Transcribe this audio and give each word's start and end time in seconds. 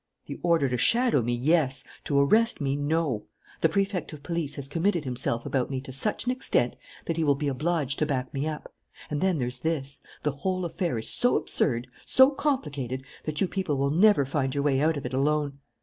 "The 0.25 0.39
order 0.41 0.67
to 0.67 0.77
shadow 0.77 1.21
me, 1.21 1.35
yes; 1.35 1.83
to 2.05 2.19
arrest 2.19 2.59
me, 2.59 2.75
no. 2.75 3.25
The 3.61 3.69
Prefect 3.69 4.11
of 4.13 4.23
Police 4.23 4.55
has 4.55 4.67
committed 4.67 5.03
himself 5.03 5.45
about 5.45 5.69
me 5.69 5.79
to 5.81 5.91
such 5.91 6.25
an 6.25 6.31
extent 6.31 6.75
that 7.05 7.17
he 7.17 7.23
will 7.23 7.35
be 7.35 7.47
obliged 7.47 7.99
to 7.99 8.07
back 8.07 8.33
me 8.33 8.47
up. 8.47 8.73
And 9.11 9.21
then 9.21 9.37
there's 9.37 9.59
this: 9.59 10.01
the 10.23 10.31
whole 10.31 10.65
affair 10.65 10.97
is 10.97 11.13
so 11.13 11.35
absurd, 11.37 11.85
so 12.03 12.31
complicated, 12.31 13.03
that 13.25 13.41
you 13.41 13.47
people 13.47 13.77
will 13.77 13.91
never 13.91 14.25
find 14.25 14.55
your 14.55 14.63
way 14.63 14.81
out 14.81 14.97
of 14.97 15.05
it 15.05 15.13
alone. 15.13 15.59